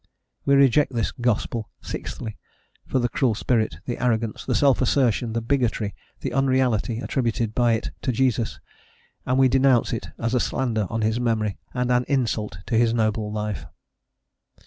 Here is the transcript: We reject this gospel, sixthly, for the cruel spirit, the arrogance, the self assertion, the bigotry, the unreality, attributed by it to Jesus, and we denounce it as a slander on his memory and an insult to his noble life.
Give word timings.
We 0.45 0.55
reject 0.55 0.95
this 0.95 1.11
gospel, 1.11 1.69
sixthly, 1.79 2.39
for 2.87 2.97
the 2.97 3.07
cruel 3.07 3.35
spirit, 3.35 3.75
the 3.85 3.99
arrogance, 4.01 4.43
the 4.43 4.55
self 4.55 4.81
assertion, 4.81 5.33
the 5.33 5.43
bigotry, 5.43 5.93
the 6.21 6.33
unreality, 6.33 6.99
attributed 7.01 7.53
by 7.53 7.73
it 7.73 7.91
to 8.01 8.11
Jesus, 8.11 8.59
and 9.27 9.37
we 9.37 9.47
denounce 9.47 9.93
it 9.93 10.07
as 10.17 10.33
a 10.33 10.39
slander 10.39 10.87
on 10.89 11.03
his 11.03 11.19
memory 11.19 11.59
and 11.75 11.91
an 11.91 12.05
insult 12.07 12.57
to 12.65 12.77
his 12.79 12.95
noble 12.95 13.31
life. 13.31 13.67